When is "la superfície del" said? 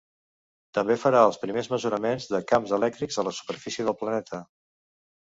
3.27-3.95